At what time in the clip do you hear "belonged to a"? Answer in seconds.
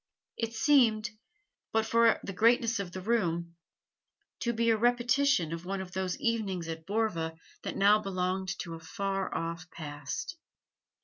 7.99-8.79